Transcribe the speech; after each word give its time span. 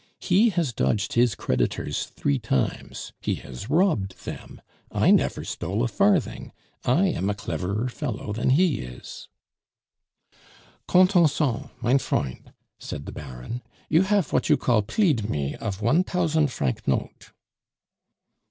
"He 0.19 0.49
has 0.49 0.73
dodged 0.73 1.13
his 1.13 1.35
creditors 1.35 2.05
three 2.07 2.39
times; 2.39 3.13
he 3.21 3.35
has 3.35 3.69
robbed 3.69 4.17
them; 4.25 4.59
I 4.91 5.11
never 5.11 5.43
stole 5.43 5.83
a 5.83 5.87
farthing; 5.87 6.53
I 6.83 7.05
am 7.09 7.29
a 7.29 7.35
cleverer 7.35 7.87
fellow 7.87 8.33
than 8.33 8.49
he 8.49 8.79
is" 8.79 9.27
"Contenson, 10.89 11.69
mein 11.83 11.99
freund," 11.99 12.51
said 12.79 13.05
the 13.05 13.11
Baron, 13.11 13.61
"you 13.89 14.01
haf 14.01 14.31
vat 14.31 14.49
you 14.49 14.57
call 14.57 14.81
pleed 14.81 15.29
me 15.29 15.53
of 15.57 15.83
one 15.83 16.03
tousand 16.03 16.47
franc 16.51 16.87
note." 16.87 17.29